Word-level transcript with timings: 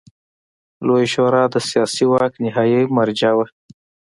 لویه 0.85 1.07
شورا 1.13 1.43
د 1.53 1.55
سیاسي 1.69 2.05
واک 2.11 2.33
نهايي 2.43 2.81
مرجع 2.97 3.31
وه. 3.37 3.45